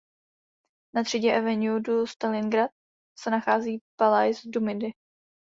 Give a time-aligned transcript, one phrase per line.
[0.95, 2.71] Na třídě Avenue du Stalingrad
[3.19, 4.93] se nachází Palais du Midi.